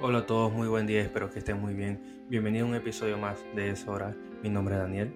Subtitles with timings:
[0.00, 2.24] Hola a todos, muy buen día, espero que estén muy bien.
[2.28, 4.14] Bienvenido a un episodio más de Es Hora.
[4.44, 5.12] Mi nombre es Daniel.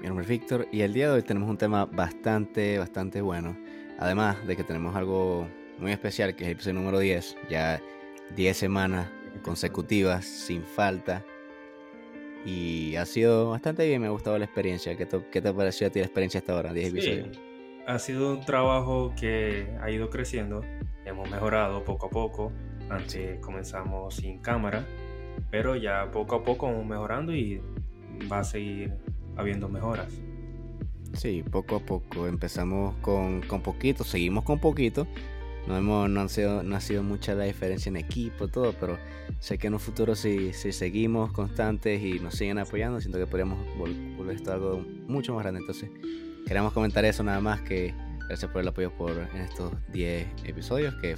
[0.00, 3.58] Mi nombre es Víctor y el día de hoy tenemos un tema bastante, bastante bueno.
[3.98, 5.48] Además de que tenemos algo
[5.80, 7.82] muy especial que es el episodio número 10, ya
[8.36, 9.08] 10 semanas
[9.42, 11.24] consecutivas sin falta.
[12.46, 14.96] Y ha sido bastante bien, me ha gustado la experiencia.
[14.96, 16.72] ¿Qué te, qué te pareció a ti la experiencia hasta ahora?
[16.72, 17.40] 10 episodios.
[17.88, 20.60] Ha sido un trabajo que ha ido creciendo,
[21.04, 22.52] hemos mejorado poco a poco
[22.90, 24.84] antes comenzamos sin cámara,
[25.50, 27.60] pero ya poco a poco vamos mejorando y
[28.30, 28.92] va a seguir
[29.36, 30.12] habiendo mejoras.
[31.14, 32.26] Sí, poco a poco.
[32.26, 35.06] Empezamos con, con poquito, seguimos con poquito.
[35.66, 38.98] No, hemos, no, han sido, no ha sido mucha la diferencia en equipo, todo, pero
[39.40, 43.26] sé que en un futuro si, si seguimos constantes y nos siguen apoyando, siento que
[43.26, 45.60] podríamos volver esto algo mucho más grande.
[45.60, 45.90] Entonces,
[46.46, 47.94] queremos comentar eso nada más que
[48.26, 51.16] gracias por el apoyo por en estos 10 episodios que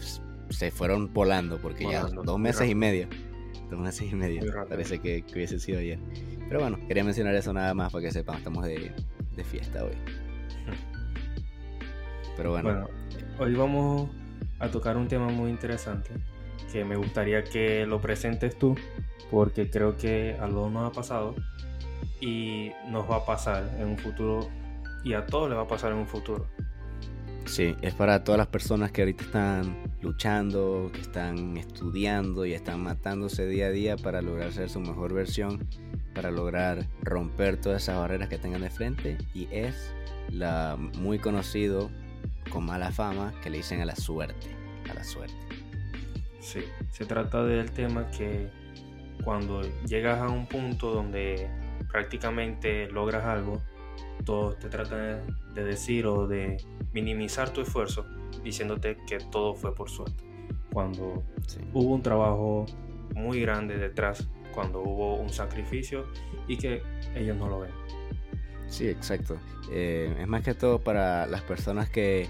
[0.53, 3.09] se fueron volando porque ya dos meses y medio.
[3.71, 4.43] Dos meses y medio.
[4.69, 5.99] Parece que, hubiese sido ayer.
[6.49, 8.93] Pero bueno, quería mencionar eso nada más para que sepan, estamos de,
[9.35, 9.95] de fiesta hoy.
[12.37, 12.89] Pero bueno.
[13.39, 14.11] Hoy vamos
[14.59, 16.11] a tocar un tema muy interesante
[16.71, 18.77] que me gustaría que lo presentes tú
[19.31, 21.35] porque creo que algo nos ha pasado
[22.21, 24.49] y nos va a pasar en un futuro
[25.05, 26.47] y a todos les va a pasar en un futuro.
[27.47, 32.83] Sí, es para todas las personas que ahorita están luchando, que están estudiando y están
[32.83, 35.67] matándose día a día para lograr ser su mejor versión,
[36.15, 39.95] para lograr romper todas esas barreras que tengan de frente y es
[40.31, 41.91] la muy conocido
[42.51, 44.49] con mala fama que le dicen a la suerte,
[44.91, 45.37] a la suerte.
[46.41, 48.51] Sí, se trata del tema que
[49.25, 51.49] cuando llegas a un punto donde
[51.91, 53.63] prácticamente logras algo,
[54.25, 55.23] todos te tratan
[55.55, 56.57] de decir o de
[56.93, 58.07] minimizar tu esfuerzo
[58.43, 60.25] diciéndote que todo fue por suerte.
[60.73, 61.23] Cuando
[61.73, 62.67] hubo un trabajo
[63.15, 66.07] muy grande detrás, cuando hubo un sacrificio
[66.49, 66.83] y que
[67.15, 67.71] ellos no lo ven.
[68.69, 69.37] Sí, exacto.
[69.71, 72.29] Eh, es más que todo para las personas que,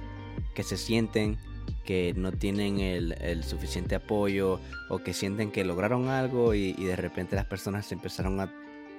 [0.55, 1.39] que se sienten
[1.85, 6.85] que no tienen el, el, suficiente apoyo o que sienten que lograron algo y, y
[6.85, 8.53] de repente las personas se empezaron a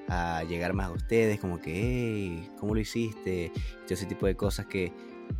[0.08, 3.52] a llegar más a ustedes, como que, hey, ¿cómo lo hiciste?
[3.84, 4.92] Todo ese tipo de cosas que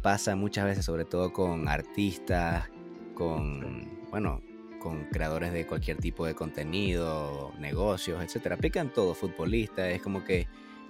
[0.02, 2.70] pasa muchas veces, sobre todo con artistas,
[3.14, 4.42] con, bueno,
[4.80, 8.56] con creadores de cualquier tipo de contenido, negocios, etcétera.
[8.56, 10.48] Aplican todo, futbolistas, es como que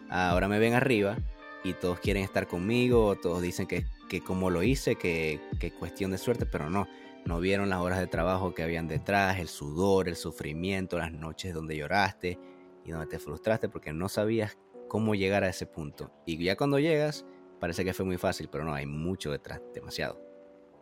[0.09, 1.17] ahora me ven arriba
[1.63, 6.11] y todos quieren estar conmigo, todos dicen que, que como lo hice, que, que cuestión
[6.11, 6.87] de suerte, pero no,
[7.25, 11.53] no vieron las horas de trabajo que habían detrás, el sudor, el sufrimiento, las noches
[11.53, 12.37] donde lloraste,
[12.83, 14.57] y donde te frustraste porque no sabías
[14.87, 16.11] cómo llegar a ese punto.
[16.25, 17.25] Y ya cuando llegas,
[17.59, 20.21] parece que fue muy fácil, pero no, hay mucho detrás, demasiado.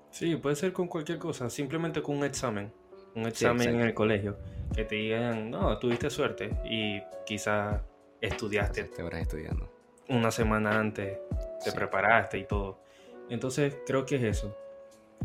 [0.10, 2.74] Sí, puede ser con cualquier cosa, simplemente con un examen,
[3.16, 4.38] un examen en el colegio,
[4.76, 7.82] que te digan, no, tuviste suerte y quizás
[8.20, 8.84] estudiaste.
[8.86, 9.72] Te habrás estudiando.
[10.10, 11.18] Una semana antes
[11.64, 12.82] te preparaste y todo.
[13.30, 14.58] Entonces creo que es eso.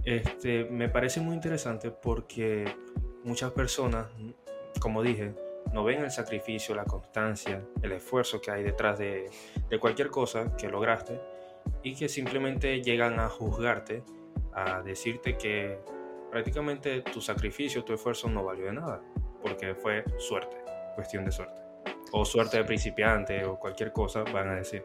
[0.04, 2.72] Este, me parece muy interesante porque
[3.24, 4.06] muchas personas,
[4.78, 5.34] como dije,
[5.72, 9.30] no ven el sacrificio, la constancia, el esfuerzo que hay detrás de,
[9.80, 11.20] cualquier cosa que lograste
[11.82, 14.02] y que simplemente llegan a juzgarte,
[14.52, 15.78] a decirte que
[16.30, 19.02] prácticamente tu sacrificio, tu esfuerzo no valió de nada,
[19.42, 20.56] porque fue suerte,
[20.94, 21.60] cuestión de suerte.
[22.12, 24.82] O suerte de principiante o cualquier cosa van a decir.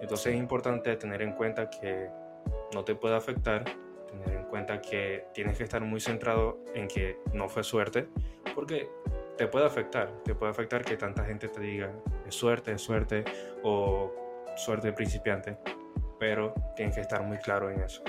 [0.00, 2.10] Entonces es importante tener en cuenta que
[2.74, 3.64] no te puede afectar,
[4.06, 8.08] tener en cuenta que tienes que estar muy centrado en que no fue suerte,
[8.54, 8.88] porque
[9.36, 11.92] te puede afectar, te puede afectar que tanta gente te diga
[12.26, 13.24] es suerte, es suerte
[13.62, 14.12] o
[14.56, 15.58] suerte de principiante,
[16.18, 18.02] pero tienes que estar muy claro en eso.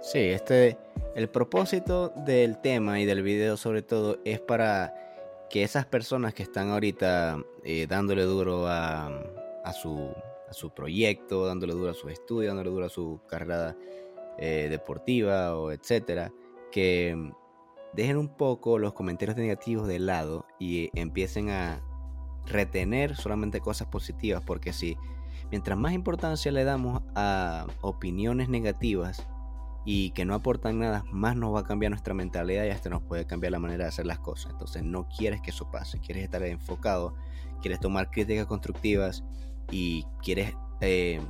[0.00, 0.78] Sí, este,
[1.14, 4.94] el propósito del tema y del video sobre todo es para
[5.50, 9.06] que esas personas que están ahorita eh, dándole duro a,
[9.64, 10.12] a, su,
[10.50, 13.76] su proyecto, dándole duro a sus estudios, dándole duro a su carrera
[14.38, 16.32] eh, deportiva o etcétera,
[16.70, 17.16] que
[17.92, 21.80] dejen un poco los comentarios negativos de lado y empiecen a
[22.46, 24.96] retener solamente cosas positivas, porque si
[25.50, 29.26] mientras más importancia le damos a opiniones negativas
[29.84, 33.02] y que no aportan nada, más nos va a cambiar nuestra mentalidad y hasta nos
[33.02, 34.52] puede cambiar la manera de hacer las cosas.
[34.52, 37.14] Entonces no quieres que eso pase, quieres estar enfocado,
[37.60, 39.24] quieres tomar críticas constructivas
[39.70, 41.20] y quieres, eh,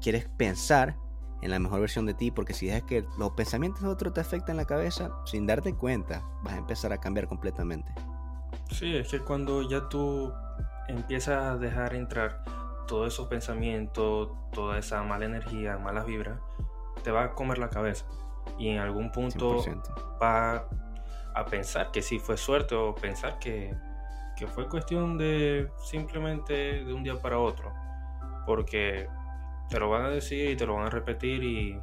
[0.00, 0.96] quieres pensar
[1.44, 4.20] en la mejor versión de ti, porque si dejas que los pensamientos de otro te
[4.22, 7.92] afecten la cabeza, sin darte cuenta, vas a empezar a cambiar completamente.
[8.70, 10.32] Sí, es que cuando ya tú
[10.88, 12.42] empiezas a dejar entrar
[12.86, 16.40] todos esos pensamientos, toda esa mala energía, malas vibras,
[17.02, 18.06] te va a comer la cabeza.
[18.58, 19.62] Y en algún punto
[20.22, 20.66] va,
[21.34, 23.74] a pensar que sí fue suerte o pensar que,
[24.38, 27.70] que fue cuestión de simplemente de un día para otro.
[28.46, 29.08] Porque
[29.68, 31.80] te lo van a decir y te lo van a repetir y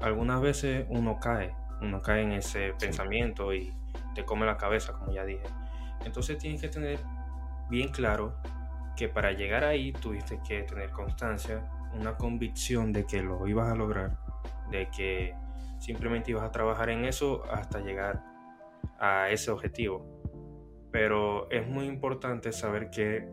[0.00, 3.72] algunas veces uno cae, uno cae en ese pensamiento y
[4.14, 5.44] te come la cabeza, como ya dije.
[6.04, 6.98] Entonces tienes que tener
[7.70, 8.36] bien claro
[8.96, 11.62] que para llegar ahí tuviste que tener constancia,
[11.98, 14.18] una convicción de que lo ibas a lograr,
[14.70, 15.34] de que
[15.78, 18.22] simplemente ibas a trabajar en eso hasta llegar
[18.98, 20.04] a ese objetivo.
[20.90, 23.26] Pero es muy importante saber que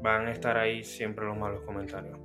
[0.00, 2.18] van a estar ahí siempre los malos comentarios.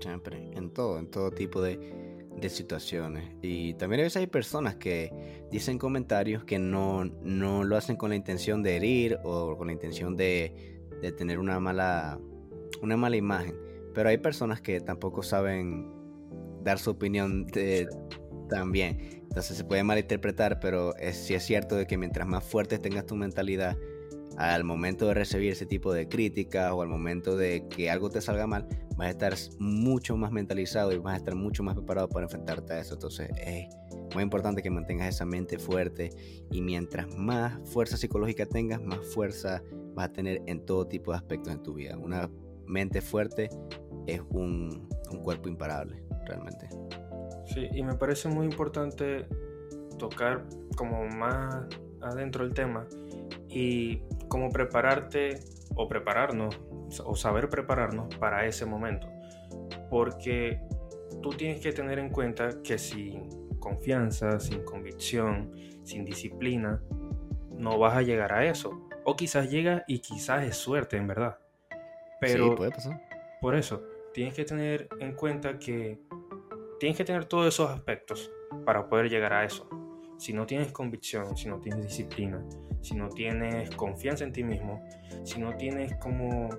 [0.00, 2.18] Siempre, en todo, en todo tipo de,
[2.48, 3.34] situaciones.
[3.42, 5.12] Y también a veces hay personas que
[5.50, 9.74] dicen comentarios que no, no lo hacen con la intención de herir o con la
[9.74, 12.18] intención de, de tener una mala,
[12.80, 13.54] una mala imagen.
[13.92, 15.92] Pero hay personas que tampoco saben
[16.62, 17.88] dar su opinión de,
[18.48, 19.22] también.
[19.22, 23.06] Entonces se puede malinterpretar, pero es, sí es cierto de que mientras más fuerte tengas
[23.06, 23.76] tu mentalidad,
[24.36, 28.20] al momento de recibir ese tipo de críticas o al momento de que algo te
[28.20, 28.66] salga mal,
[28.96, 32.74] vas a estar mucho más mentalizado y vas a estar mucho más preparado para enfrentarte
[32.74, 32.94] a eso.
[32.94, 33.68] Entonces es
[34.14, 36.10] muy importante que mantengas esa mente fuerte
[36.50, 39.62] y mientras más fuerza psicológica tengas, más fuerza
[39.94, 41.96] vas a tener en todo tipo de aspectos en tu vida.
[41.96, 42.30] Una
[42.66, 43.50] mente fuerte
[44.06, 46.68] es un, un cuerpo imparable, realmente.
[47.46, 49.26] Sí, y me parece muy importante
[49.98, 50.44] tocar
[50.76, 51.66] como más
[52.00, 52.86] adentro el tema
[53.48, 55.40] y cómo prepararte
[55.74, 56.58] o prepararnos
[57.04, 59.08] o saber prepararnos para ese momento.
[59.90, 60.60] Porque
[61.20, 63.28] tú tienes que tener en cuenta que sin
[63.58, 66.80] confianza, sin convicción, sin disciplina,
[67.50, 68.88] no vas a llegar a eso.
[69.04, 71.38] O quizás llega y quizás es suerte, en verdad.
[72.20, 73.02] Pero puede pasar.
[73.40, 73.82] Por eso,
[74.14, 75.98] tienes que tener en cuenta que
[76.78, 78.30] tienes que tener todos esos aspectos
[78.64, 79.68] para poder llegar a eso.
[80.20, 82.44] Si no tienes convicción, si no tienes disciplina,
[82.82, 84.84] si no tienes confianza en ti mismo,
[85.24, 86.50] si no tienes como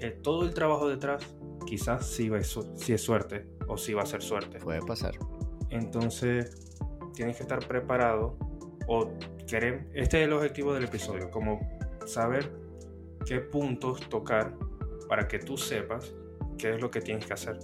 [0.00, 1.24] eh, todo el trabajo detrás,
[1.64, 4.58] quizás sí, va, sí es suerte o sí va a ser suerte.
[4.58, 5.14] Puede pasar.
[5.68, 6.76] Entonces,
[7.14, 8.36] tienes que estar preparado
[8.88, 9.08] o
[9.46, 11.60] querer, este es el objetivo del episodio, como
[12.06, 12.50] saber
[13.24, 14.52] qué puntos tocar
[15.08, 16.12] para que tú sepas
[16.58, 17.56] qué es lo que tienes que hacer.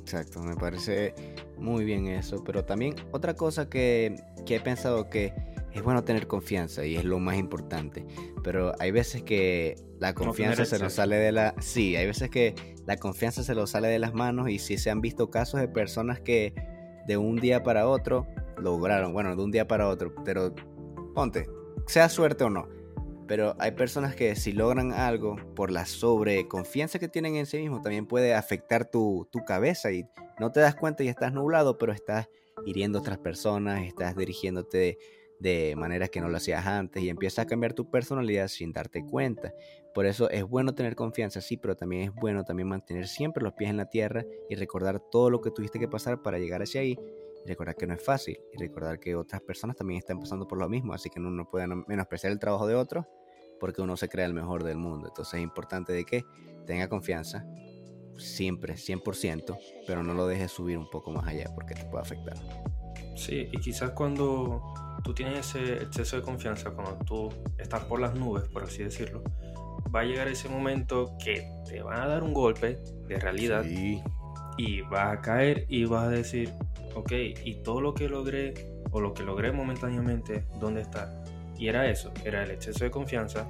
[0.00, 1.14] Exacto, me parece
[1.58, 2.42] muy bien eso.
[2.44, 4.16] Pero también otra cosa que,
[4.46, 5.32] he pensado que
[5.72, 8.06] es bueno tener confianza y es lo más importante.
[8.42, 11.54] Pero hay veces que la confianza se nos sale de la...
[11.60, 12.54] Sí, hay veces que
[12.86, 15.68] la confianza se nos sale de las manos y si se han visto casos de
[15.68, 16.54] personas que
[17.06, 18.26] de un día para otro
[18.58, 20.54] lograron, bueno, de un día para otro, pero
[21.14, 21.48] ponte,
[21.86, 22.68] sea suerte o no,
[23.26, 27.82] pero hay personas que si logran algo por la sobreconfianza que tienen en sí mismos,
[27.82, 30.06] también puede afectar tu, cabeza y
[30.38, 32.28] no te das cuenta y estás nublado, pero estás
[32.64, 34.98] hiriendo a otras personas, estás dirigiéndote
[35.38, 39.04] de, maneras que no lo hacías antes y empiezas a cambiar tu personalidad sin darte
[39.04, 39.52] cuenta.
[39.94, 43.52] Por eso es bueno tener confianza, sí, pero también es bueno también mantener siempre los
[43.54, 46.80] pies en la tierra y recordar todo lo que tuviste que pasar para llegar hacia
[46.80, 46.98] ahí
[47.46, 50.68] recordar que no es fácil y recordar que otras personas también están pasando por lo
[50.68, 53.06] mismo, así que uno no puede menospreciar el trabajo de otros
[53.58, 55.08] porque uno se crea el mejor del mundo.
[55.08, 56.24] Entonces es importante de que
[56.66, 57.46] tenga confianza
[58.18, 62.36] siempre, 100%, pero no lo dejes subir un poco más allá porque te puede afectar.
[63.14, 64.62] Sí, y quizás cuando
[65.02, 69.22] tú tienes ese exceso de confianza, cuando tú estás por las nubes, por así decirlo,
[69.94, 73.64] va a llegar ese momento que te van a dar un golpe de realidad
[74.58, 76.52] y vas a caer y vas a decir,
[76.94, 77.12] ok,
[77.44, 78.54] y todo lo que logré
[78.90, 81.22] o lo que logré momentáneamente, ¿dónde está?
[81.58, 83.46] Y era eso, era el exceso de confianza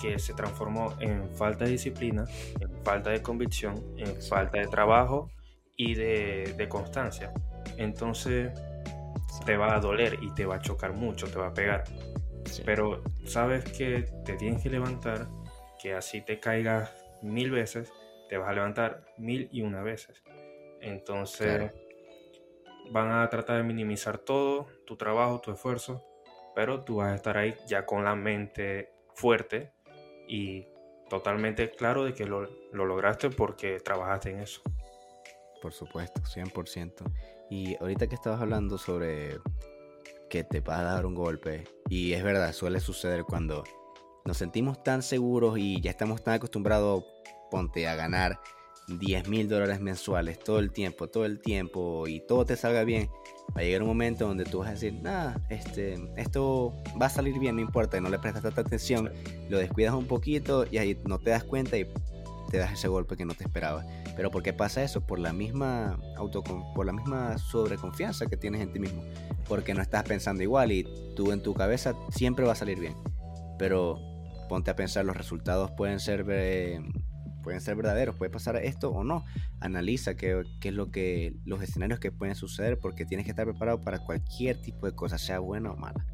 [0.00, 2.24] que se transformó en falta de disciplina,
[2.60, 5.30] en falta de convicción, en falta de trabajo
[5.76, 7.32] y de, constancia.
[7.76, 8.52] Entonces
[9.44, 11.84] te va a doler y te va a chocar mucho, te va a pegar.
[12.64, 15.26] Pero sabes que te tienes que levantar,
[15.80, 16.90] que así te caigas
[17.22, 17.92] mil veces,
[18.28, 20.22] te vas a levantar mil y una veces.
[20.80, 21.72] Entonces
[22.90, 26.04] van a tratar de minimizar todo, tu trabajo, tu esfuerzo,
[26.54, 29.75] pero tú vas a estar ahí ya con la mente fuerte
[30.28, 30.66] y
[31.08, 34.60] totalmente claro de que lo, lograste porque trabajaste en eso.
[35.62, 36.92] Por supuesto, 100%.
[37.50, 39.38] Y ahorita que estabas hablando sobre
[40.28, 43.64] que te va a dar un golpe, y es verdad, suele suceder cuando
[44.24, 47.04] nos sentimos tan seguros y ya estamos tan acostumbrados,
[47.50, 48.40] ponte, a ganar
[48.88, 53.08] 10 mil dólares mensuales todo el tiempo, todo el tiempo y todo te salga bien,
[53.56, 57.10] va a llegar un momento donde tú vas a decir, nada, este, esto va a
[57.10, 59.12] salir bien, no importa, y no le prestas tanta atención,
[59.48, 61.86] lo descuidas un poquito y ahí no te das cuenta y
[62.50, 63.84] te das ese golpe que no te esperaba.
[64.16, 65.06] Pero ¿por qué pasa eso?
[65.06, 65.98] Por la misma
[66.74, 69.02] por la misma sobreconfianza que tienes en ti mismo.
[69.48, 72.94] Porque no estás pensando igual y tú en tu cabeza siempre va a salir bien.
[73.58, 73.98] Pero
[74.48, 76.80] ponte a pensar, los resultados pueden ser eh,
[77.46, 79.24] pueden ser verdaderos, puede pasar esto o no.
[79.60, 83.46] Analiza qué, qué, es lo que los escenarios que pueden suceder porque tienes que estar
[83.46, 86.04] preparado para cualquier tipo de cosa, sea buena o mala.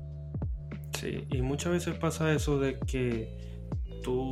[0.93, 3.65] Sí, y muchas veces pasa eso de que
[4.03, 4.29] tú,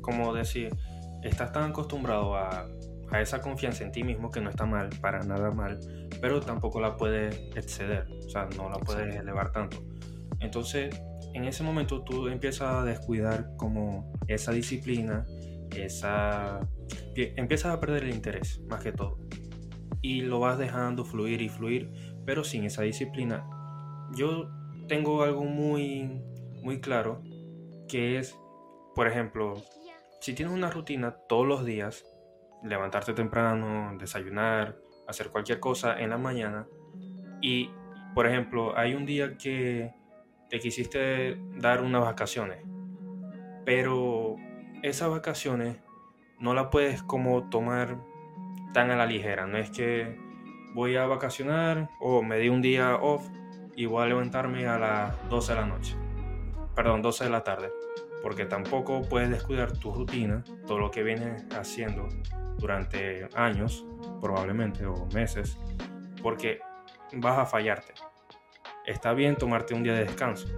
[0.00, 0.74] como decir,
[1.22, 2.66] estás tan acostumbrado a,
[3.10, 5.78] a esa confianza en ti mismo que no está mal, para nada mal,
[6.22, 9.76] pero tampoco la puedes exceder, o sea, no la puedes elevar tanto.
[10.40, 10.98] Entonces,
[11.34, 15.26] en ese momento tú empiezas a descuidar como esa disciplina,
[15.76, 16.60] esa
[17.14, 19.18] empiezas a perder el interés más que todo
[20.00, 21.90] y lo vas dejando fluir y fluir,
[22.26, 23.46] pero sin esa disciplina.
[24.14, 24.50] Yo
[24.88, 26.20] tengo algo muy
[26.62, 27.22] muy claro
[27.88, 28.36] que es,
[28.94, 29.54] por ejemplo,
[30.20, 32.04] si tienes una rutina todos los días,
[32.62, 36.66] levantarte temprano, desayunar, hacer cualquier cosa en la mañana
[37.40, 37.70] y
[38.14, 39.94] por ejemplo, hay un día que
[40.50, 42.62] te quisiste dar unas vacaciones,
[43.64, 44.21] pero
[44.82, 45.76] esas vacaciones
[46.38, 47.98] no las puedes como tomar
[48.72, 49.46] tan a la ligera.
[49.46, 50.18] No es que
[50.74, 53.26] voy a vacacionar o me di un día off
[53.76, 55.96] y voy a levantarme a las 12 de la noche.
[56.74, 57.70] Perdón, 12 de la tarde.
[58.22, 62.08] Porque tampoco puedes descuidar tu rutina, todo lo que vienes haciendo
[62.58, 63.84] durante años,
[64.20, 65.58] probablemente, o meses,
[66.22, 66.60] porque
[67.14, 67.94] vas a fallarte
[68.86, 70.48] está bien tomarte un día de descanso,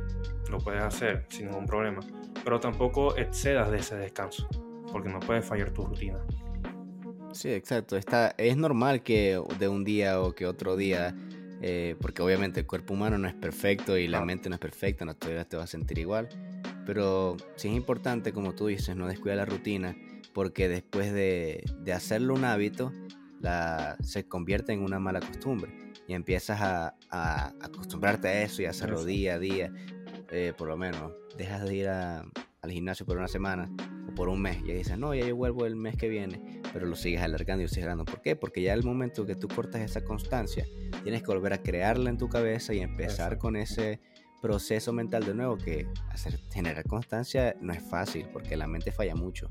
[0.50, 2.00] lo puedes hacer sin ningún problema,
[2.44, 4.48] pero tampoco excedas de ese descanso,
[4.92, 6.18] porque no puedes fallar tu rutina.
[7.32, 7.96] Sí, exacto.
[7.96, 11.16] Está, es normal que de un día o que otro día,
[11.60, 15.04] eh, porque obviamente el cuerpo humano no es perfecto y la mente no es perfecta,
[15.04, 16.28] no te, te vas a sentir igual,
[16.86, 19.96] pero sí es importante, como tú dices, no descuidar la rutina,
[20.32, 22.92] porque después de, de hacerlo un hábito,
[23.40, 26.94] la, se convierte en una mala costumbre y empiezas a,
[27.60, 29.72] acostumbrarte a eso y a hacerlo día a día,
[30.30, 33.70] eh, por lo menos, dejas de ir al gimnasio por una semana
[34.08, 36.86] o por un mes y dices, no, ya yo vuelvo el mes que viene, pero
[36.86, 38.10] lo sigues alargando y lo sigues alargando.
[38.10, 38.36] ¿Por qué?
[38.36, 40.66] Porque ya el momento que tú cortas esa constancia,
[41.02, 44.00] tienes que volver a crearla en tu cabeza y empezar con ese
[44.40, 49.14] proceso mental de nuevo que hacer, generar constancia no es fácil porque la mente falla
[49.14, 49.46] mucho.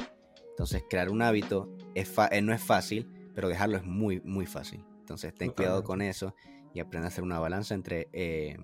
[0.50, 4.86] Entonces crear un hábito es eh, no es fácil, pero dejarlo es muy, muy fácil.
[5.00, 6.36] Entonces ten cuidado con eso
[6.76, 8.58] y aprende a hacer una balanza entre eh,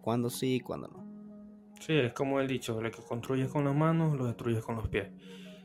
[0.00, 1.01] cuándo sí y cuándo no.
[1.84, 4.86] Sí, es como el dicho, lo que construyes con las manos, lo destruyes con los
[4.86, 5.08] pies.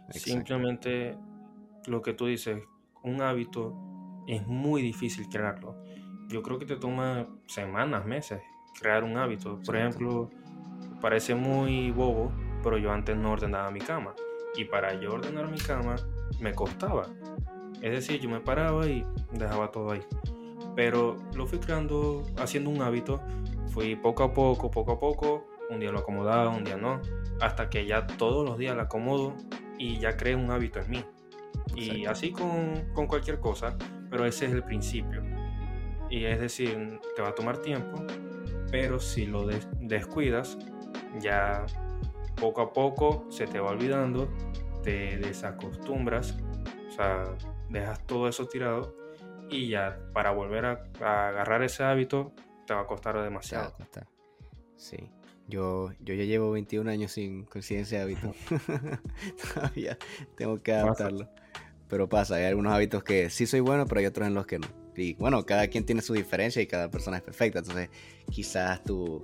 [0.09, 1.15] Simplemente
[1.85, 2.63] lo que tú dices,
[3.03, 3.75] un hábito
[4.27, 5.75] es muy difícil crearlo.
[6.27, 8.41] Yo creo que te toma semanas, meses
[8.79, 9.59] crear un hábito.
[9.63, 10.31] Por ejemplo,
[11.01, 12.31] parece muy bobo,
[12.63, 14.15] pero yo antes no ordenaba mi cama.
[14.55, 15.97] Y para yo ordenar mi cama
[16.39, 17.05] me costaba.
[17.79, 20.01] Es decir, yo me paraba y dejaba todo ahí.
[20.75, 23.21] Pero lo fui creando, haciendo un hábito.
[23.67, 25.56] Fui poco a poco, poco a poco.
[25.69, 27.01] Un día lo acomodaba, un día no.
[27.41, 29.35] Hasta que ya todos los días lo acomodo
[29.77, 31.05] y ya creé un hábito en mí.
[31.75, 33.77] Y así con, con cualquier cosa,
[34.09, 35.21] pero ese es el principio.
[36.09, 38.05] Y es decir, te va a tomar tiempo,
[38.71, 40.57] pero si lo descuidas,
[41.19, 41.65] ya
[42.39, 44.29] poco a poco se te va olvidando,
[44.83, 46.37] te desacostumbras,
[46.87, 47.23] o sea,
[47.69, 48.95] dejas todo eso tirado
[49.49, 50.83] y ya para volver a,
[51.27, 52.33] agarrar ese hábito
[52.65, 53.75] te va a costar demasiado.
[54.75, 55.11] Sí.
[55.47, 58.33] Yo, yo ya llevo 21 años sin conciencia de hábito.
[59.53, 59.97] Todavía
[60.35, 61.29] tengo que adaptarlo.
[61.87, 64.59] Pero pasa, hay algunos hábitos que sí soy bueno, pero hay otros en los que
[64.59, 64.67] no.
[64.97, 67.59] Y bueno, cada quien tiene su diferencia y cada persona es perfecta.
[67.59, 67.89] Entonces,
[68.29, 69.21] quizás tu,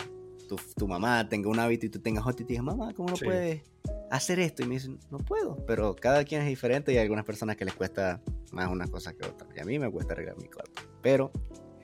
[0.78, 3.18] tu, mamá tenga un hábito y tú tengas otro y te digas, mamá, ¿cómo no
[3.18, 3.64] puedes
[4.10, 4.64] hacer esto?
[4.64, 5.58] Y me dicen, no puedo.
[5.66, 9.14] Pero cada quien es diferente y hay algunas personas que les cuesta más una cosa
[9.14, 9.48] que otra.
[9.56, 10.84] Y a mí me cuesta arreglar mi cuarto.
[11.02, 11.32] Pero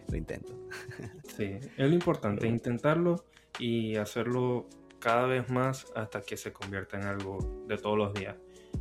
[0.08, 0.54] lo intento.
[1.38, 3.24] Sí, es lo importante, intentarlo
[3.60, 4.68] y hacerlo
[5.00, 8.36] cada vez más hasta que se convierta en algo de todos los días.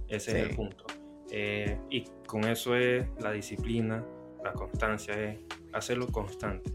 [0.08, 0.84] Ese es el punto.
[1.30, 4.04] Eh, y con eso es la disciplina,
[4.42, 5.38] la constancia, es
[5.72, 6.72] hacerlo constante.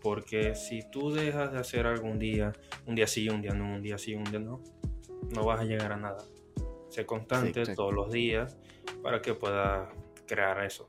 [0.00, 2.52] Porque si tú dejas de hacer algún día,
[2.86, 4.62] un día sí, un día no, un día sí, un día no,
[5.34, 6.24] no vas a llegar a nada.
[6.90, 8.56] Sé constante todos los días
[9.02, 9.88] para que puedas
[10.26, 10.88] crear eso.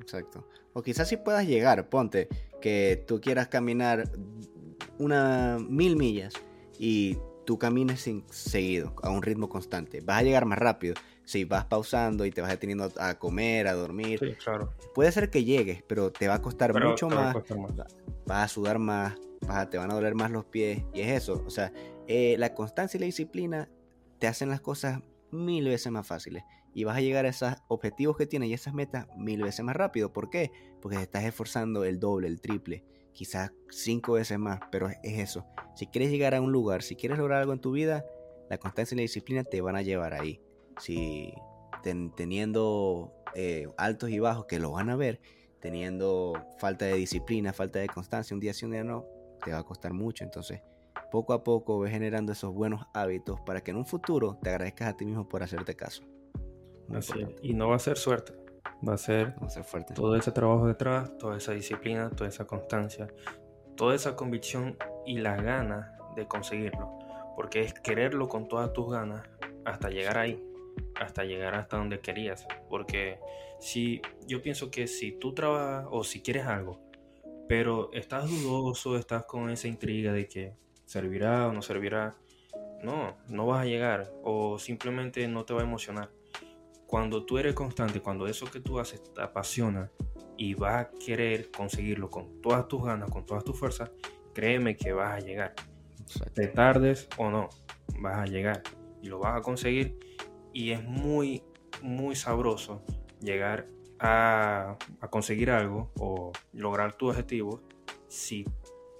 [0.00, 0.46] Exacto.
[0.72, 2.28] O quizás si puedas llegar, ponte
[2.60, 4.04] que tú quieras caminar
[5.02, 6.34] una mil millas
[6.78, 10.00] y tú camines sin seguido, a un ritmo constante.
[10.00, 10.94] Vas a llegar más rápido
[11.24, 14.18] si vas pausando y te vas deteniendo a comer, a dormir.
[14.18, 14.72] Sí, claro.
[14.94, 17.34] Puede ser que llegues, pero te va a costar mucho más.
[18.26, 19.18] Vas a sudar más,
[19.70, 20.82] te van a doler más los pies.
[20.92, 21.42] Y es eso.
[21.46, 21.72] O sea,
[22.06, 23.68] eh, la constancia y la disciplina
[24.18, 26.44] te hacen las cosas mil veces más fáciles.
[26.74, 29.76] Y vas a llegar a esos objetivos que tienes y esas metas mil veces más
[29.76, 30.12] rápido.
[30.12, 30.50] ¿Por qué?
[30.80, 34.60] Porque te estás esforzando el doble, el triple, quizás cinco veces más.
[34.70, 35.44] Pero es eso.
[35.74, 38.04] Si quieres llegar a un lugar, si quieres lograr algo en tu vida,
[38.50, 40.40] la constancia y la disciplina te van a llevar ahí.
[40.78, 41.32] Si
[41.82, 45.20] teniendo eh, altos y bajos que lo van a ver,
[45.60, 49.06] teniendo falta de disciplina, falta de constancia, un día sí, un día no,
[49.44, 50.24] te va a costar mucho.
[50.24, 50.60] Entonces,
[51.10, 54.88] poco a poco ves generando esos buenos hábitos para que en un futuro te agradezcas
[54.88, 56.02] a ti mismo por hacerte caso.
[57.42, 58.34] y no va a ser suerte,
[58.86, 59.34] va a ser,
[59.64, 59.94] fuerte.
[59.94, 63.08] todo ese trabajo detrás, toda esa disciplina, toda esa constancia,
[63.76, 66.98] toda esa convicción y la ganas de conseguirlo.
[67.36, 69.22] Porque es quererlo con todas tus ganas
[69.64, 70.42] hasta llegar ahí,
[70.96, 72.46] hasta llegar hasta donde querías.
[72.68, 73.18] Porque
[73.58, 76.80] si yo pienso que si tú trabajas o si quieres algo,
[77.48, 82.16] pero estás dudoso, estás con esa intriga de que servirá o no servirá,
[82.82, 86.10] no, no vas a llegar o simplemente no te va a emocionar.
[86.92, 89.90] Cuando tú eres constante, cuando eso que tú haces te apasiona
[90.36, 93.90] y vas a querer conseguirlo con todas tus ganas, con todas tus fuerzas,
[94.34, 95.54] créeme que vas a llegar.
[96.34, 97.48] Te tardes o no,
[97.98, 98.62] vas a llegar
[99.00, 99.98] y lo vas a conseguir
[100.52, 101.42] y es muy,
[101.80, 102.82] muy sabroso
[103.22, 103.68] llegar
[103.98, 104.76] a,
[105.08, 107.62] conseguir algo o lograr tu objetivo
[108.06, 108.44] si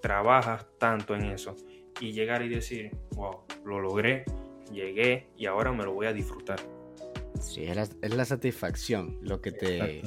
[0.00, 1.56] trabajas tanto en eso
[2.00, 4.24] y llegar y decir, wow, lo logré,
[4.72, 6.58] llegué y ahora me lo voy a disfrutar.
[7.42, 10.02] Sí, es la, es la satisfacción lo que te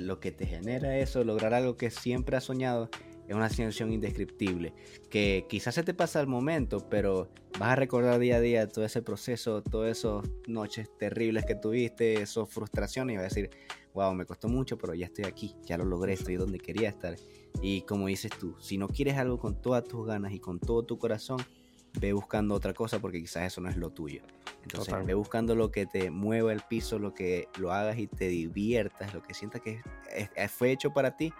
[0.00, 2.90] lo que te genera eso, lograr algo que siempre has soñado
[3.28, 4.72] es una sensación indescriptible,
[5.10, 8.86] que quizás se te pasa el momento, pero vas a recordar día a día todo
[8.86, 13.50] ese proceso, todas esas noches terribles que tuviste, esas frustraciones, y vas a decir,
[13.92, 17.16] wow, me costó mucho, pero ya estoy aquí, ya lo logré, estoy donde quería estar.
[17.60, 20.84] Y como dices tú, si no quieres algo con todas tus ganas y con todo
[20.84, 21.38] tu corazón,
[22.00, 24.22] ve buscando otra cosa porque quizás eso no es lo tuyo.
[24.62, 28.28] Entonces, ve buscando lo que te mueva el piso, lo que lo hagas y te
[28.28, 29.80] diviertas, lo que sientas que
[30.48, 31.32] fue hecho para ti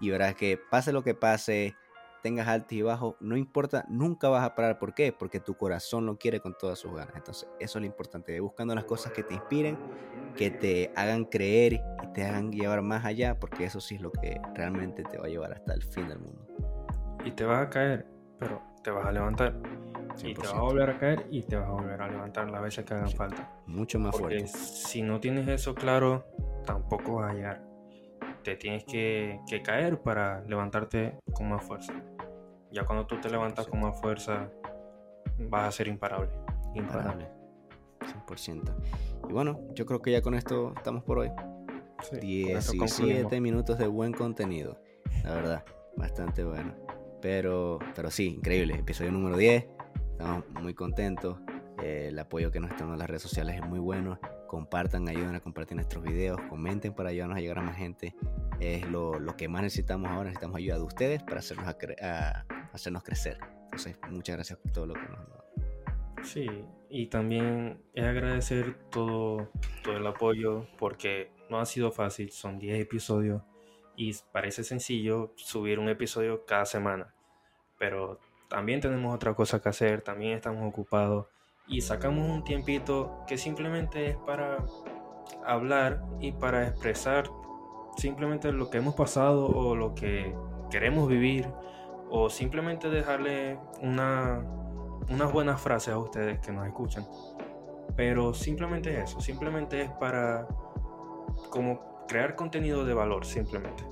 [0.00, 1.74] y verás que pase lo que pase,
[2.22, 4.78] tengas altos y bajos, no importa, nunca vas a parar.
[4.78, 5.12] ¿Por qué?
[5.12, 7.14] Porque tu corazón lo quiere con todas sus ganas.
[7.16, 9.78] Entonces, eso es lo importante, buscando las cosas que te inspiren,
[10.36, 11.80] que te hagan creer y
[12.14, 15.28] te hagan llevar más allá, porque eso sí es lo que realmente te va a
[15.28, 16.46] llevar hasta el fin del mundo.
[17.24, 18.06] Y te vas a caer,
[18.38, 19.56] pero te vas a levantar.
[20.22, 22.62] Y te vas a volver a caer y te vas a volver a levantar las
[22.62, 23.52] veces que hagan falta.
[23.66, 24.58] Mucho más porque fuerte.
[24.58, 26.26] Si no tienes eso claro,
[26.64, 27.68] tampoco vas a llegar
[28.42, 31.92] te tienes que, caer para levantarte con más fuerza.
[32.70, 34.50] Ya cuando tú te levantas con más fuerza,
[35.50, 36.30] vas a ser imparable.
[36.74, 37.28] Imparable.
[38.00, 38.74] 100%.
[39.28, 41.30] Y bueno, yo creo que ya con esto estamos por hoy.
[42.20, 44.80] 17 minutos de buen contenido.
[45.24, 45.64] La verdad,
[45.96, 46.74] bastante bueno.
[47.20, 48.76] Pero, pero sí, increíble.
[48.76, 49.66] Episodio número 10.
[50.18, 51.38] Estamos muy contentos.
[51.80, 55.36] Eh, el apoyo que nos están en las redes sociales es muy bueno compartan, ayuden
[55.36, 58.16] a compartir nuestros videos, comenten para ayudarnos a llegar a más gente.
[58.58, 61.68] Es lo, que más necesitamos ahora, necesitamos ayuda de ustedes para hacernos,
[62.02, 63.38] a, hacernos crecer.
[63.66, 65.44] Entonces, muchas gracias por todo lo que nos han dado.
[66.24, 66.48] Sí,
[66.90, 69.52] y también es agradecer todo,
[69.84, 73.42] todo el apoyo porque no ha sido fácil, son 10 episodios
[73.94, 77.14] y parece sencillo subir un episodio cada semana,
[77.78, 81.26] pero también tenemos otra cosa que hacer, también estamos ocupados
[81.66, 84.64] y sacamos un tiempito que simplemente es para
[85.44, 87.30] hablar y para expresar
[87.96, 90.34] simplemente lo que hemos pasado o lo que
[90.70, 91.46] queremos vivir
[92.10, 94.42] o simplemente dejarle una,
[95.10, 97.06] unas buenas frases a ustedes que nos escuchan.
[97.96, 100.46] Pero simplemente es eso, simplemente es para
[101.50, 103.84] como crear contenido de valor, simplemente.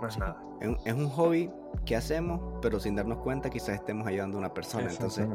[0.00, 0.42] Más nada.
[0.84, 1.50] Es un hobby
[1.84, 4.88] que hacemos, pero sin darnos cuenta quizás estemos ayudando a una persona.
[4.90, 5.28] Entonces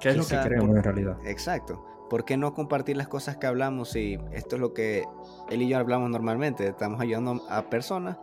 [0.00, 1.18] ¿Qué es lo que queremos en realidad?
[1.24, 1.84] Exacto.
[2.08, 5.04] ¿Por qué no compartir las cosas que hablamos y esto es lo que
[5.50, 6.66] él y yo hablamos normalmente?
[6.66, 8.16] Estamos ayudando a personas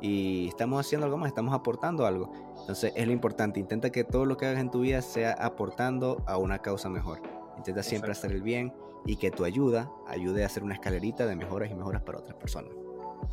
[0.00, 2.30] y estamos haciendo algo más, estamos aportando algo.
[2.60, 6.22] Entonces es lo importante, intenta que todo lo que hagas en tu vida sea aportando
[6.26, 7.20] a una causa mejor.
[7.56, 8.72] Intenta siempre hacer el bien
[9.06, 12.36] y que tu ayuda ayude a hacer una escalerita de mejoras y mejoras para otras
[12.36, 12.72] personas.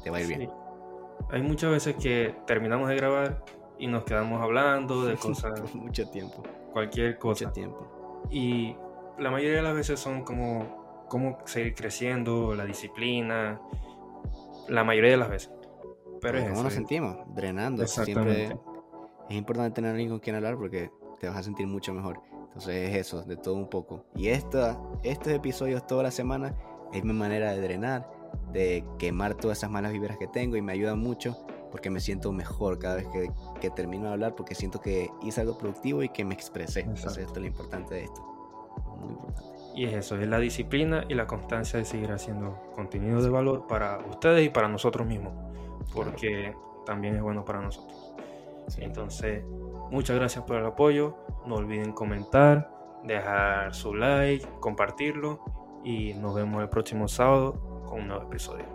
[0.03, 0.68] Te va a ir bien.
[1.31, 3.43] Hay muchas veces que terminamos de grabar
[3.77, 5.73] y nos quedamos hablando de cosas.
[5.75, 7.45] mucho tiempo cualquier cosa.
[7.45, 7.87] Mucho tiempo.
[8.29, 8.75] Y
[9.17, 13.59] la mayoría de las veces son como cómo seguir creciendo, la disciplina,
[14.67, 15.51] la mayoría de las veces.
[16.21, 17.17] Pero ¿Cómo nos sentimos?
[17.33, 17.85] Drenando.
[17.87, 18.57] Siempre
[19.29, 22.21] es importante tener alguien con quien hablar porque te vas a sentir mucho mejor.
[22.47, 24.05] Entonces es eso, de todo un poco.
[24.15, 26.55] Y esta, estos episodios toda la semana
[26.93, 28.09] es mi manera de drenar,
[28.51, 31.37] de quemar todas esas malas vibras que tengo y me ayuda mucho
[31.71, 35.41] porque me siento mejor cada vez que, que, termino de hablar, porque siento que hice
[35.41, 36.81] algo productivo y que me expresé.
[36.81, 38.21] Entonces, esto es lo importante de esto.
[38.99, 39.49] Muy importante.
[39.75, 43.67] Y es eso, es la disciplina y la constancia de seguir haciendo contenido de valor
[43.67, 45.33] para ustedes y para nosotros mismos,
[45.93, 48.15] porque también es bueno para nosotros.
[48.77, 49.43] Entonces,
[49.91, 52.71] muchas gracias por el apoyo, no olviden comentar,
[53.03, 55.39] dejar su like, compartirlo
[55.83, 58.65] y nos vemos el próximo sábado con un nuevo episodio.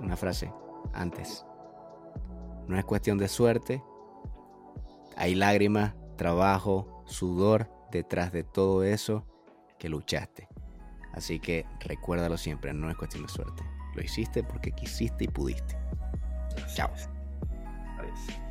[0.00, 0.52] Una frase
[0.94, 1.44] antes.
[2.66, 3.82] No es cuestión de suerte.
[5.16, 9.26] Hay lágrimas, trabajo, sudor detrás de todo eso
[9.78, 10.48] que luchaste.
[11.12, 13.62] Así que recuérdalo siempre, no es cuestión de suerte.
[13.94, 15.76] Lo hiciste porque quisiste y pudiste.
[16.74, 16.90] Chao.
[17.98, 18.41] Adiós.